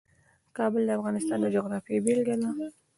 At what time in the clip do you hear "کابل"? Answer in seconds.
0.57-0.81